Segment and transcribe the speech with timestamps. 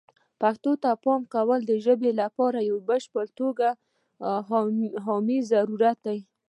[0.41, 3.67] پښتو ته د پام ورکول د ژبې لپاره په بشپړه توګه
[5.05, 6.15] حمایه ضروري ده.